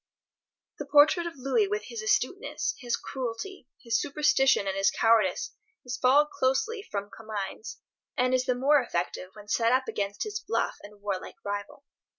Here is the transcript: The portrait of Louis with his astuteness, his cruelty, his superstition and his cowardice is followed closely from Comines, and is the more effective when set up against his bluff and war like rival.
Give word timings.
The 0.79 0.87
portrait 0.87 1.27
of 1.27 1.35
Louis 1.37 1.67
with 1.67 1.83
his 1.83 2.01
astuteness, 2.01 2.73
his 2.79 2.95
cruelty, 2.97 3.67
his 3.83 4.01
superstition 4.01 4.65
and 4.65 4.75
his 4.75 4.89
cowardice 4.89 5.51
is 5.85 5.95
followed 5.97 6.31
closely 6.31 6.81
from 6.81 7.11
Comines, 7.15 7.77
and 8.17 8.33
is 8.33 8.45
the 8.45 8.55
more 8.55 8.81
effective 8.81 9.29
when 9.33 9.47
set 9.47 9.71
up 9.71 9.87
against 9.87 10.23
his 10.23 10.39
bluff 10.39 10.77
and 10.81 11.03
war 11.03 11.19
like 11.19 11.35
rival. 11.45 11.85